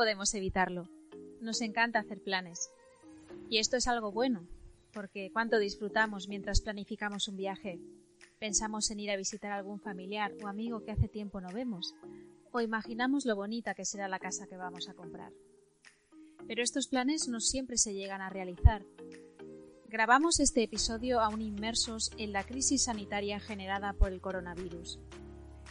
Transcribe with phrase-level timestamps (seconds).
[0.00, 0.88] podemos evitarlo.
[1.42, 2.70] Nos encanta hacer planes.
[3.50, 4.46] Y esto es algo bueno,
[4.94, 7.78] porque cuánto disfrutamos mientras planificamos un viaje.
[8.38, 11.94] Pensamos en ir a visitar a algún familiar o amigo que hace tiempo no vemos,
[12.50, 15.34] o imaginamos lo bonita que será la casa que vamos a comprar.
[16.48, 18.86] Pero estos planes no siempre se llegan a realizar.
[19.86, 24.98] Grabamos este episodio aún inmersos en la crisis sanitaria generada por el coronavirus.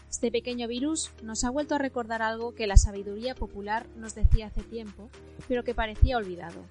[0.09, 4.47] Este pequeño virus nos ha vuelto a recordar algo que la sabiduría popular nos decía
[4.47, 5.09] hace tiempo,
[5.47, 6.65] pero que parecía olvidado.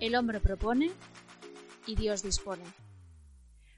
[0.00, 0.90] El hombre propone
[1.86, 2.64] y Dios dispone.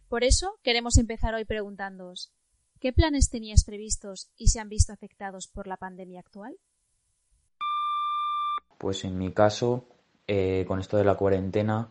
[0.09, 2.32] Por eso queremos empezar hoy preguntándoos
[2.80, 6.57] ¿qué planes tenías previstos y se han visto afectados por la pandemia actual?
[8.79, 9.87] Pues en mi caso,
[10.29, 11.88] eh, con esto de la cuarentena,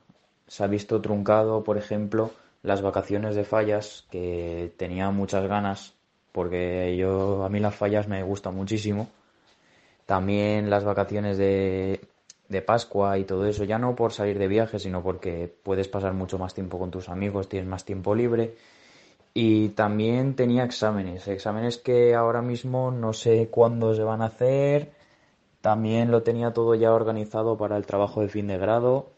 [0.48, 2.32] se ha visto truncado, por ejemplo,
[2.64, 5.97] las vacaciones de fallas, que tenía muchas ganas,
[6.38, 9.10] porque yo a mí las fallas me gustan muchísimo.
[10.06, 12.00] También las vacaciones de,
[12.48, 16.14] de Pascua y todo eso, ya no por salir de viaje, sino porque puedes pasar
[16.14, 18.54] mucho más tiempo con tus amigos, tienes más tiempo libre.
[19.34, 24.92] Y también tenía exámenes, exámenes que ahora mismo no sé cuándo se van a hacer.
[25.62, 29.10] También lo tenía todo ya organizado para el trabajo de fin de grado.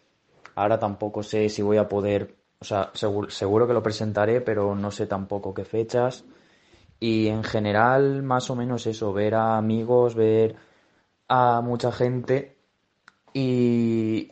[0.56, 4.74] Ahora tampoco sé si voy a poder, o sea, seguro, seguro que lo presentaré, pero
[4.74, 6.24] no sé tampoco qué fechas.
[7.00, 10.56] Y en general, más o menos eso, ver a amigos, ver
[11.28, 12.58] a mucha gente
[13.34, 14.32] y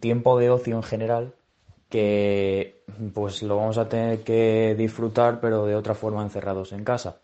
[0.00, 1.34] tiempo de ocio en general
[1.88, 2.82] que
[3.14, 7.20] pues lo vamos a tener que disfrutar pero de otra forma encerrados en casa.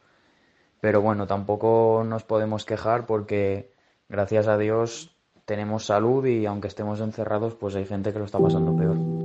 [0.80, 3.72] Pero bueno, tampoco nos podemos quejar porque
[4.08, 8.38] gracias a Dios tenemos salud y aunque estemos encerrados pues hay gente que lo está
[8.38, 9.21] pasando peor.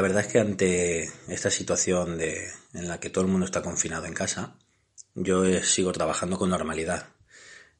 [0.00, 3.60] La verdad es que ante esta situación de, en la que todo el mundo está
[3.60, 4.56] confinado en casa,
[5.14, 7.10] yo eh, sigo trabajando con normalidad.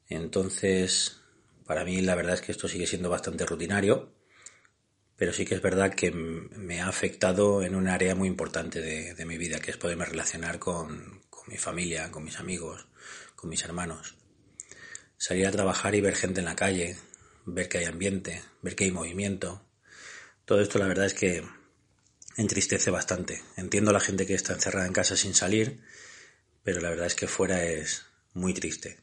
[0.07, 1.19] Entonces,
[1.65, 4.13] para mí la verdad es que esto sigue siendo bastante rutinario,
[5.15, 9.25] pero sí que es verdad que me ha afectado en un área muy importante de,
[9.25, 12.85] mi vida, que es poderme relacionar con, con mi familia, con mis amigos,
[13.35, 14.15] con mis hermanos.
[15.17, 16.97] Salir a trabajar y ver gente en la calle,
[17.47, 19.65] ver que hay ambiente, ver que hay movimiento.
[20.45, 21.43] Todo esto la verdad es que
[22.37, 23.43] entristece bastante.
[23.57, 25.81] Entiendo a la gente que está encerrada en casa sin salir,
[26.63, 28.99] pero la verdad es que fuera es muy triste.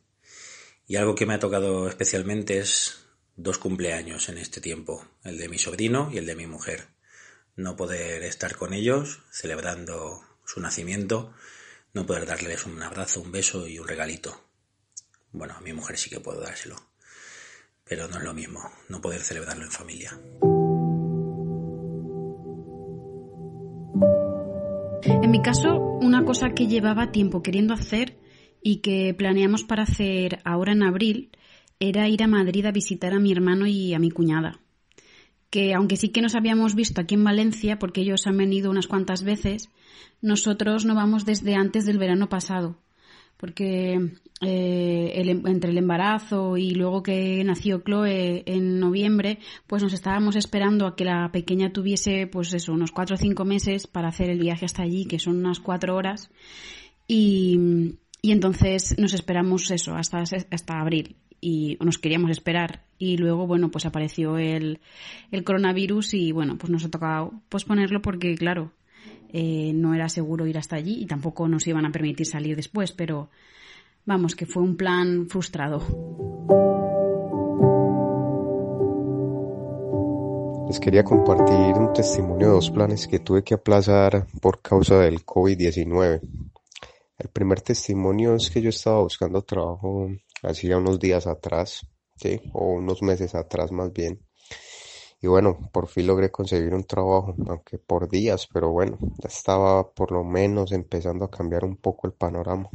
[0.86, 3.04] Y algo que me ha tocado especialmente es
[3.36, 6.88] dos cumpleaños en este tiempo, el de mi sobrino y el de mi mujer.
[7.56, 11.34] No poder estar con ellos celebrando su nacimiento,
[11.92, 14.44] no poder darles un abrazo, un beso y un regalito.
[15.30, 16.76] Bueno, a mi mujer sí que puedo dárselo,
[17.84, 20.18] pero no es lo mismo, no poder celebrarlo en familia.
[25.28, 28.16] En mi caso, una cosa que llevaba tiempo queriendo hacer
[28.62, 31.32] y que planeamos para hacer ahora en abril
[31.78, 34.62] era ir a Madrid a visitar a mi hermano y a mi cuñada.
[35.50, 38.86] Que aunque sí que nos habíamos visto aquí en Valencia, porque ellos han venido unas
[38.86, 39.68] cuantas veces,
[40.22, 42.78] nosotros no vamos desde antes del verano pasado
[43.38, 49.92] porque eh, em, entre el embarazo y luego que nació Chloe en noviembre, pues nos
[49.92, 54.08] estábamos esperando a que la pequeña tuviese, pues eso, unos cuatro o cinco meses para
[54.08, 56.30] hacer el viaje hasta allí, que son unas cuatro horas,
[57.06, 61.16] y, y entonces nos esperamos eso hasta, hasta abril.
[61.40, 62.84] Y nos queríamos esperar.
[62.98, 64.80] Y luego bueno pues apareció el,
[65.30, 68.72] el coronavirus y bueno pues nos ha tocado posponerlo porque claro
[69.32, 72.92] eh, no era seguro ir hasta allí y tampoco nos iban a permitir salir después,
[72.92, 73.30] pero
[74.08, 75.80] vamos, que fue un plan frustrado.
[80.66, 85.26] Les quería compartir un testimonio de dos planes que tuve que aplazar por causa del
[85.26, 86.20] COVID-19.
[87.18, 90.08] El primer testimonio es que yo estaba buscando trabajo
[90.42, 92.40] hacía unos días atrás, ¿sí?
[92.54, 94.24] o unos meses atrás más bien.
[95.20, 99.90] Y bueno, por fin logré conseguir un trabajo, aunque por días, pero bueno, ya estaba
[99.92, 102.70] por lo menos empezando a cambiar un poco el panorama.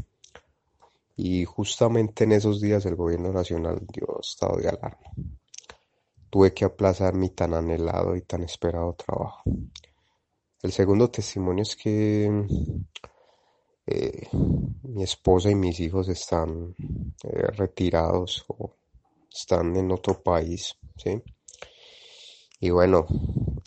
[1.16, 5.12] Y justamente en esos días el gobierno nacional dio estado de alarma.
[6.30, 9.44] Tuve que aplazar mi tan anhelado y tan esperado trabajo.
[10.64, 12.32] El segundo testimonio es que
[13.86, 14.28] eh,
[14.84, 16.74] mi esposa y mis hijos están
[17.24, 18.72] eh, retirados o
[19.32, 21.22] están en otro país, ¿sí?
[22.62, 23.06] Y bueno,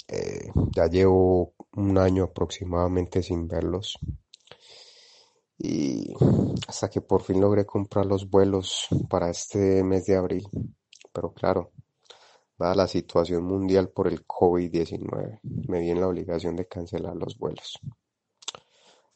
[0.09, 3.99] eh, ya llevo un año aproximadamente sin verlos.
[5.59, 6.13] Y
[6.69, 10.47] hasta que por fin logré comprar los vuelos para este mes de abril.
[11.13, 11.73] Pero claro,
[12.59, 17.39] dada la situación mundial por el COVID-19, me vi en la obligación de cancelar los
[17.39, 17.79] vuelos.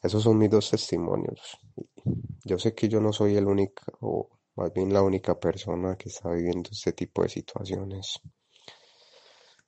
[0.01, 1.59] Esos son mis dos testimonios.
[2.43, 6.09] Yo sé que yo no soy el único, o más bien la única persona que
[6.09, 8.19] está viviendo este tipo de situaciones.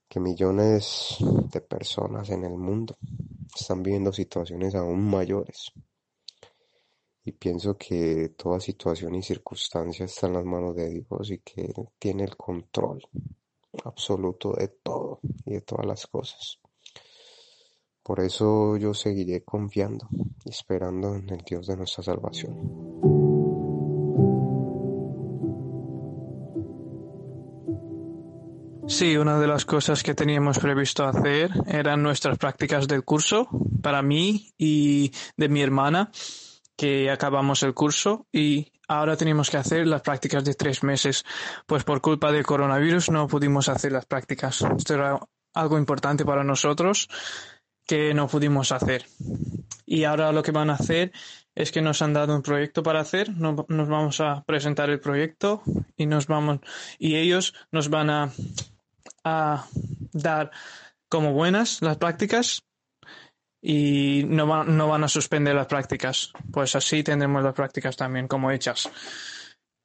[0.08, 1.18] Que millones
[1.52, 2.98] de personas en el mundo
[3.56, 5.72] están viviendo situaciones aún mayores.
[7.25, 11.74] Y pienso que toda situación y circunstancia está en las manos de Dios y que
[11.98, 13.02] tiene el control
[13.86, 16.60] absoluto de todo y de todas las cosas.
[18.04, 20.10] Por eso yo seguiré confiando
[20.44, 23.04] y esperando en el Dios de nuestra salvación.
[28.86, 33.48] Sí, una de las cosas que teníamos previsto hacer eran nuestras prácticas del curso
[33.81, 36.12] para mí y de mi hermana,
[36.75, 41.25] que acabamos el curso y ahora teníamos que hacer las prácticas de tres meses,
[41.66, 44.62] pues por culpa del coronavirus no pudimos hacer las prácticas.
[44.78, 45.20] Esto era
[45.54, 47.10] algo importante para nosotros
[47.86, 49.06] que no pudimos hacer.
[49.86, 51.12] Y ahora lo que van a hacer
[51.56, 55.62] es que nos han dado un proyecto para hacer, nos, vamos a presentar el proyecto
[55.96, 56.60] y nos vamos
[56.98, 58.31] y ellos nos van a,
[59.24, 59.68] a
[60.14, 60.52] dar
[61.10, 62.64] como buenas las prácticas
[63.65, 66.33] y no, no van a suspender las prácticas.
[66.51, 68.89] Pues así tendremos las prácticas también como hechas.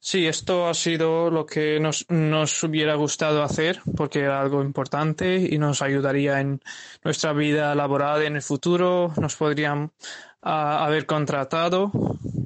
[0.00, 5.36] Sí, esto ha sido lo que nos, nos hubiera gustado hacer porque era algo importante
[5.36, 6.60] y nos ayudaría en
[7.04, 9.92] nuestra vida laboral en el futuro, nos podrían
[10.42, 11.92] ah, haber contratado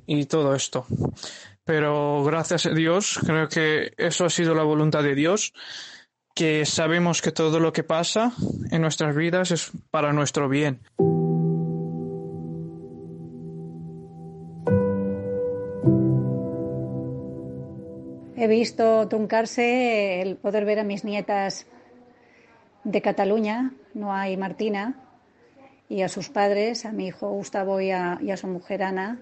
[0.06, 0.86] y todo esto.
[1.64, 5.52] Pero gracias a Dios, creo que eso ha sido la voluntad de Dios,
[6.34, 8.32] que sabemos que todo lo que pasa
[8.70, 10.80] en nuestras vidas es para nuestro bien.
[18.42, 21.64] He visto truncarse el poder ver a mis nietas
[22.82, 24.96] de Cataluña, Noa y Martina,
[25.88, 29.20] y a sus padres, a mi hijo Gustavo y a, su mujer Ana,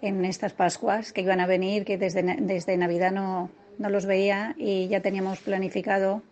[0.00, 4.54] en estas Pascuas, que iban a venir, que desde, desde Navidad no, no los veía
[4.56, 6.22] y ya teníamos planificado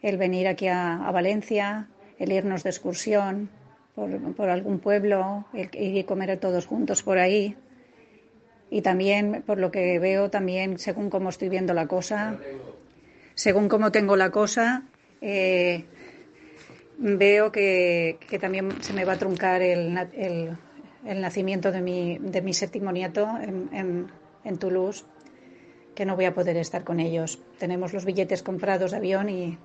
[0.00, 1.88] el venir aquí a, Valencia,
[2.20, 3.50] el irnos de excursión
[3.96, 7.56] por, por algún pueblo, el ir y comer todos juntos por ahí
[8.74, 12.38] y también por lo que veo también según cómo estoy viendo la cosa
[13.36, 14.82] según cómo tengo la cosa
[15.20, 15.84] eh,
[16.98, 19.96] veo que, también se me va a truncar el,
[21.06, 24.10] el, nacimiento de mi, de mi séptimo nieto en,
[24.44, 25.04] en, Toulouse
[25.94, 27.40] que no voy a poder estar con ellos.
[27.58, 29.56] Tenemos los billetes comprados de avión y,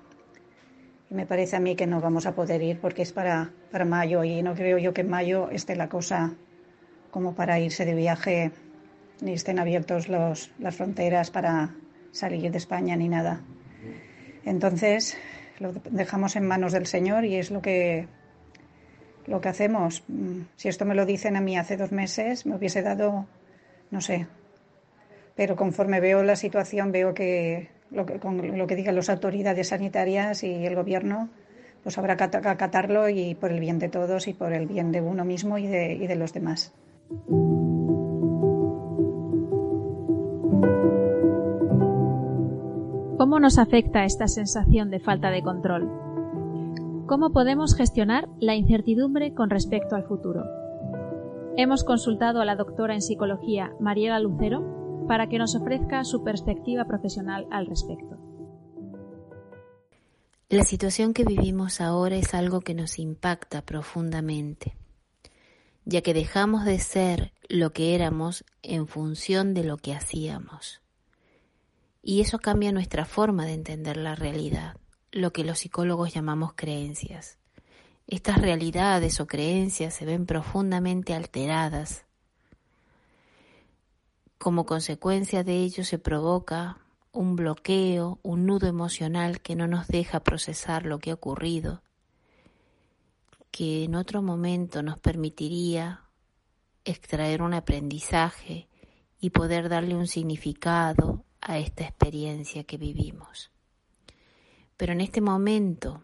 [1.10, 3.50] me parece a mí que no vamos a poder ir porque es para
[3.84, 6.34] mayo y no creo yo que en mayo esté la cosa
[7.10, 8.52] como para irse de viaje
[9.22, 11.74] ni estén abiertos los, las fronteras para
[12.12, 13.40] salir de España ni nada.
[14.44, 15.16] Entonces,
[15.58, 18.08] lo dejamos en manos del Señor y es lo que,
[19.26, 20.02] lo que hacemos.
[20.56, 23.26] Si esto me lo dicen a mí hace dos meses, me hubiese dado,
[23.90, 24.26] no sé.
[25.36, 29.68] Pero conforme veo la situación, veo que lo que, con lo que digan las autoridades
[29.68, 31.28] sanitarias y el gobierno,
[31.82, 35.00] pues habrá que acatarlo y por el bien de todos y por el bien de
[35.00, 36.72] uno mismo y de, y de los demás.
[43.18, 45.90] ¿Cómo nos afecta esta sensación de falta de control?
[47.06, 50.44] ¿Cómo podemos gestionar la incertidumbre con respecto al futuro?
[51.56, 56.86] Hemos consultado a la doctora en psicología Mariela Lucero para que nos ofrezca su perspectiva
[56.86, 58.16] profesional al respecto.
[60.48, 64.76] La situación que vivimos ahora es algo que nos impacta profundamente,
[65.90, 70.80] ya que dejamos de ser lo que éramos en función de lo que hacíamos.
[72.00, 74.76] Y eso cambia nuestra forma de entender la realidad,
[75.10, 77.38] lo que los psicólogos llamamos creencias.
[78.06, 82.04] Estas realidades o creencias se ven profundamente alteradas.
[84.38, 86.78] Como consecuencia de ello se provoca
[87.10, 91.82] un bloqueo, un nudo emocional que no nos deja procesar lo que ha ocurrido,
[93.50, 96.04] que en otro momento nos permitiría
[96.84, 98.68] extraer un aprendizaje
[99.20, 103.50] y poder darle un significado a esta experiencia que vivimos.
[104.76, 106.02] Pero en este momento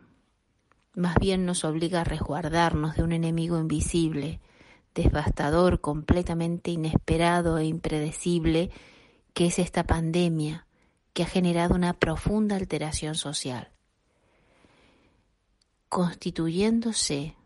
[0.96, 4.40] más bien nos obliga a resguardarnos de un enemigo invisible,
[4.94, 8.70] devastador, completamente inesperado e impredecible,
[9.34, 10.66] que es esta pandemia
[11.12, 13.72] que ha generado una profunda alteración social,
[15.96, 17.36] constituyéndose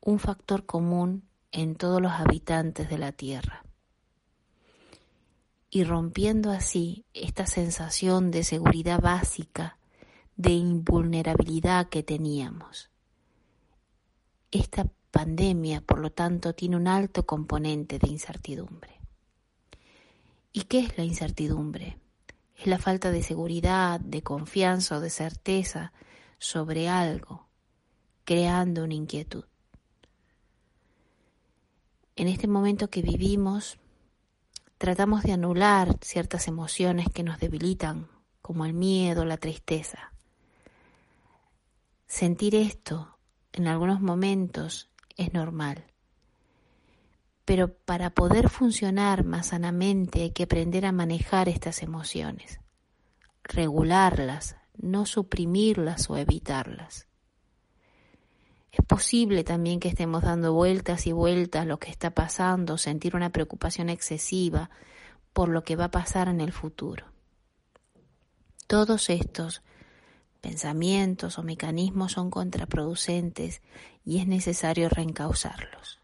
[0.00, 3.64] un factor común en todos los habitantes de la Tierra
[5.70, 9.76] y rompiendo así esta sensación de seguridad básica,
[10.36, 12.90] de invulnerabilidad que teníamos.
[14.52, 19.00] Esta pandemia, por lo tanto, tiene un alto componente de incertidumbre.
[20.52, 21.98] ¿Y qué es la incertidumbre?
[22.56, 25.92] Es la falta de seguridad, de confianza o de certeza
[26.38, 27.49] sobre algo,
[28.30, 29.42] creando una inquietud.
[32.14, 33.80] En este momento que vivimos,
[34.78, 38.06] tratamos de anular ciertas emociones que nos debilitan,
[38.40, 40.12] como el miedo, la tristeza.
[42.06, 43.18] Sentir esto
[43.52, 45.86] en algunos momentos es normal.
[47.44, 52.60] Pero para poder funcionar más sanamente hay que aprender a manejar estas emociones,
[53.42, 57.09] regularlas, no suprimirlas o evitarlas.
[58.80, 63.28] Es posible también que estemos dando vueltas y vueltas lo que está pasando, sentir una
[63.28, 64.70] preocupación excesiva
[65.34, 67.04] por lo que va a pasar en el futuro.
[68.66, 69.62] Todos estos
[70.40, 73.60] pensamientos o mecanismos son contraproducentes
[74.02, 76.00] y es necesario reencauzarlos.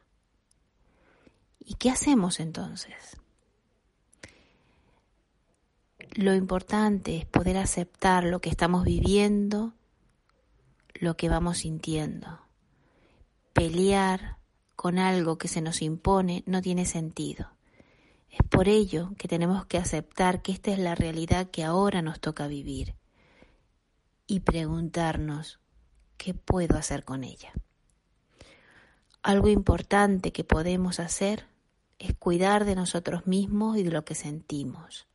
[1.64, 3.16] ¿Y qué hacemos entonces?
[6.12, 9.72] Lo importante es poder aceptar lo que estamos viviendo,
[10.92, 12.45] lo que vamos sintiendo.
[13.56, 14.36] Pelear
[14.74, 17.52] con algo que se nos impone no tiene sentido.
[18.30, 22.20] Es por ello que tenemos que aceptar que esta es la realidad que ahora nos
[22.20, 22.96] toca vivir
[24.26, 25.58] y preguntarnos
[26.18, 27.54] qué puedo hacer con ella.
[29.22, 31.46] Algo importante que podemos hacer
[31.98, 35.06] es cuidar de nosotros mismos y de lo que sentimos.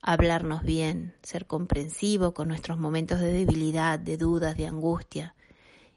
[0.00, 5.34] Hablarnos bien, ser comprensivo con nuestros momentos de debilidad, de dudas, de angustia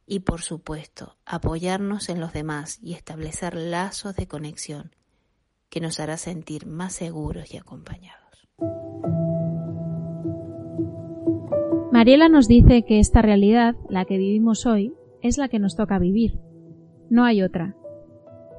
[0.05, 4.91] y por supuesto apoyarnos en los demás y establecer lazos de conexión
[5.69, 8.47] que nos hará sentir más seguros y acompañados.
[11.91, 15.99] Mariela nos dice que esta realidad, la que vivimos hoy, es la que nos toca
[15.99, 16.39] vivir.
[17.09, 17.75] No hay otra.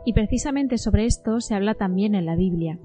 [0.06, 2.78] Y precisamente sobre esto se habla también en la Biblia.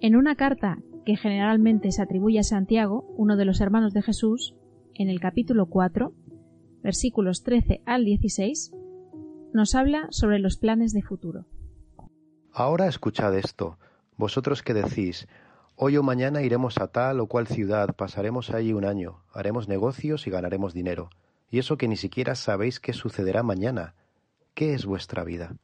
[0.00, 4.54] En una carta que generalmente se atribuye a Santiago, uno de los hermanos de Jesús,
[4.94, 6.12] en el capítulo 4,
[6.84, 8.72] versículos 13 al 16,
[9.54, 11.46] nos habla sobre los planes de futuro.
[12.52, 13.78] Ahora escuchad esto,
[14.18, 15.26] vosotros que decís,
[15.76, 20.26] Hoy o mañana iremos a tal o cual ciudad, pasaremos allí un año, haremos negocios
[20.26, 21.08] y ganaremos dinero.
[21.50, 23.94] Y eso que ni siquiera sabéis qué sucederá mañana.
[24.52, 25.56] ¿Qué es vuestra vida?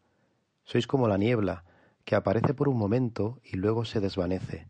[0.65, 1.65] Sois como la niebla,
[2.05, 4.69] que aparece por un momento y luego se desvanece.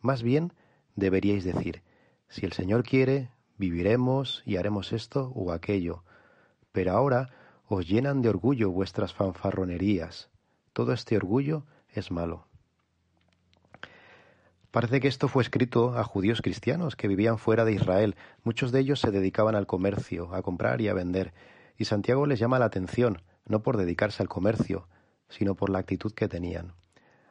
[0.00, 0.54] Más bien
[0.96, 1.82] deberíais decir,
[2.28, 3.30] si el Señor quiere,
[3.62, 6.02] viviremos y haremos esto o aquello.
[6.72, 7.30] Pero ahora
[7.68, 10.30] os llenan de orgullo vuestras fanfarronerías.
[10.72, 12.48] Todo este orgullo es malo.
[14.72, 18.16] Parece que esto fue escrito a judíos cristianos que vivían fuera de Israel.
[18.42, 21.32] Muchos de ellos se dedicaban al comercio, a comprar y a vender.
[21.78, 24.88] Y Santiago les llama la atención, no por dedicarse al comercio,
[25.28, 26.72] sino por la actitud que tenían.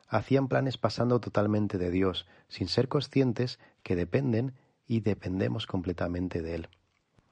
[0.08, 4.54] Hacían planes pasando totalmente de Dios, sin ser conscientes que dependen
[4.92, 6.70] y dependemos completamente de Él.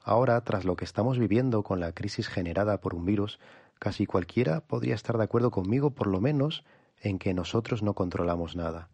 [0.01, 3.37] Ahora, tras lo que estamos viviendo con la crisis generada por un virus,
[3.79, 6.63] casi cualquiera podría estar de acuerdo conmigo por lo menos
[7.01, 8.87] en que nosotros no controlamos nada.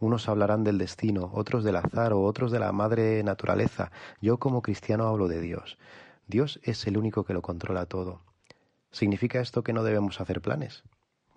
[0.00, 3.92] Unos hablarán del destino, otros del azar o otros de la madre naturaleza.
[4.22, 5.76] Yo como cristiano hablo de Dios.
[6.28, 8.22] Dios es el único que lo controla todo.
[8.90, 10.82] ¿Significa esto que no debemos hacer planes?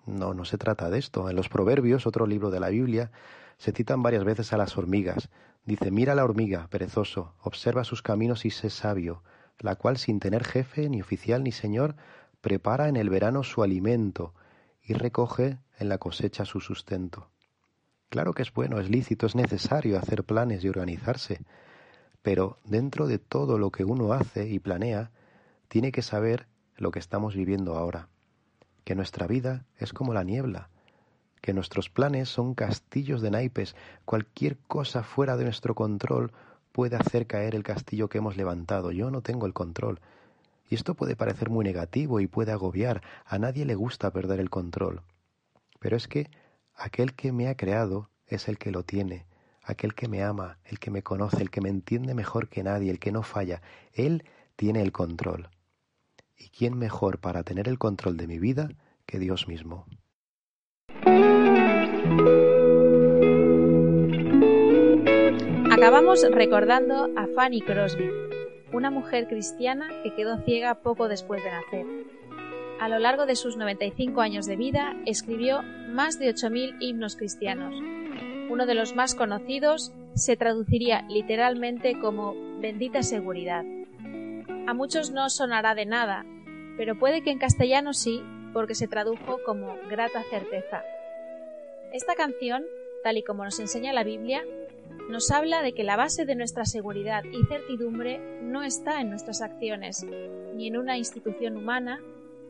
[0.06, 1.28] No, no se trata de esto.
[1.28, 3.10] En los Proverbios, otro libro de la Biblia,
[3.58, 5.28] se citan varias veces a las hormigas.
[5.64, 9.22] Dice, mira la hormiga, perezoso, observa sus caminos y sé sabio,
[9.58, 11.94] la cual sin tener jefe, ni oficial, ni señor,
[12.40, 14.34] prepara en el verano su alimento
[14.82, 17.30] y recoge en la cosecha su sustento.
[18.08, 21.40] Claro que es bueno, es lícito, es necesario hacer planes y organizarse,
[22.22, 25.12] pero dentro de todo lo que uno hace y planea,
[25.68, 28.08] tiene que saber lo que estamos viviendo ahora,
[28.84, 30.68] que nuestra vida es como la niebla,
[31.42, 36.32] que nuestros planes son castillos de naipes, cualquier cosa fuera de nuestro control
[36.72, 40.00] puede hacer caer el castillo que hemos levantado, yo no tengo el control.
[40.70, 44.48] Y esto puede parecer muy negativo y puede agobiar, a nadie le gusta perder el
[44.48, 45.02] control.
[45.78, 46.30] Pero es que
[46.74, 49.26] Aquel que me ha creado es el que lo tiene,
[49.62, 52.90] aquel que me ama, el que me conoce, el que me entiende mejor que nadie,
[52.90, 53.62] el que no falla.
[53.92, 54.24] Él
[54.56, 55.50] tiene el control.
[56.36, 58.70] ¿Y quién mejor para tener el control de mi vida
[59.06, 59.86] que Dios mismo?
[65.82, 68.08] Acabamos recordando a Fanny Crosby,
[68.72, 71.86] una mujer cristiana que quedó ciega poco después de nacer
[72.78, 77.74] a lo largo de sus 95 años de vida, escribió más de 8.000 himnos cristianos.
[78.48, 83.64] Uno de los más conocidos se traduciría literalmente como bendita seguridad.
[84.68, 86.24] A muchos no sonará de nada,
[86.76, 88.22] pero puede que en castellano sí,
[88.52, 90.84] porque se tradujo como grata certeza.
[91.92, 92.62] Esta canción,
[93.02, 94.44] tal y como nos enseña la Biblia,
[95.12, 99.42] nos habla de que la base de nuestra seguridad y certidumbre no está en nuestras
[99.42, 100.06] acciones,
[100.54, 102.00] ni en una institución humana,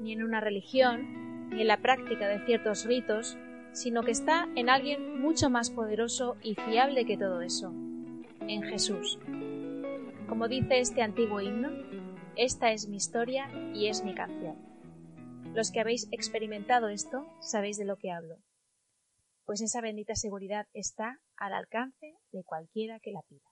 [0.01, 3.37] ni en una religión, ni en la práctica de ciertos ritos,
[3.73, 7.73] sino que está en alguien mucho más poderoso y fiable que todo eso,
[8.47, 9.19] en Jesús.
[10.29, 11.71] Como dice este antiguo himno,
[12.37, 14.57] esta es mi historia y es mi canción.
[15.53, 18.37] Los que habéis experimentado esto sabéis de lo que hablo,
[19.47, 23.52] pues esa bendita seguridad está al alcance de cualquiera que la pida.